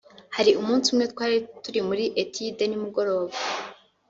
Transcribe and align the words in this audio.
hari 0.35 0.51
umunsi 0.61 0.85
umwe 0.89 1.05
twari 1.13 1.79
muri 1.89 2.05
études 2.23 2.61
nimugoroba 2.67 3.35